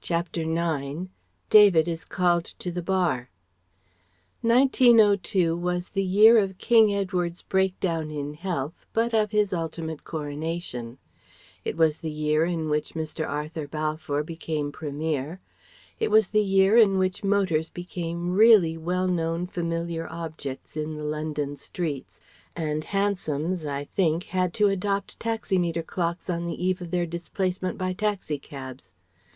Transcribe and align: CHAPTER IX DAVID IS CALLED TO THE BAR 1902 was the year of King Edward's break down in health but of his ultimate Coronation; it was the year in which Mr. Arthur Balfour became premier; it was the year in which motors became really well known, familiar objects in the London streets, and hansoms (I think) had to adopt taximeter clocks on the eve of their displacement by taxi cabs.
CHAPTER 0.00 0.42
IX 0.42 1.08
DAVID 1.50 1.88
IS 1.88 2.04
CALLED 2.04 2.44
TO 2.60 2.70
THE 2.70 2.84
BAR 2.84 3.30
1902 4.42 5.56
was 5.56 5.88
the 5.88 6.04
year 6.04 6.38
of 6.38 6.56
King 6.58 6.94
Edward's 6.94 7.42
break 7.42 7.80
down 7.80 8.08
in 8.12 8.34
health 8.34 8.86
but 8.92 9.12
of 9.12 9.32
his 9.32 9.52
ultimate 9.52 10.04
Coronation; 10.04 10.98
it 11.64 11.76
was 11.76 11.98
the 11.98 12.12
year 12.12 12.44
in 12.44 12.68
which 12.68 12.94
Mr. 12.94 13.28
Arthur 13.28 13.66
Balfour 13.66 14.22
became 14.22 14.70
premier; 14.70 15.40
it 15.98 16.12
was 16.12 16.28
the 16.28 16.44
year 16.44 16.76
in 16.76 16.96
which 16.96 17.24
motors 17.24 17.68
became 17.68 18.34
really 18.34 18.78
well 18.78 19.08
known, 19.08 19.48
familiar 19.48 20.06
objects 20.12 20.76
in 20.76 20.94
the 20.94 21.02
London 21.02 21.56
streets, 21.56 22.20
and 22.54 22.84
hansoms 22.84 23.66
(I 23.66 23.86
think) 23.86 24.26
had 24.26 24.54
to 24.54 24.68
adopt 24.68 25.18
taximeter 25.18 25.82
clocks 25.84 26.30
on 26.30 26.46
the 26.46 26.64
eve 26.64 26.80
of 26.80 26.92
their 26.92 27.04
displacement 27.04 27.78
by 27.78 27.92
taxi 27.94 28.38
cabs. 28.38 28.92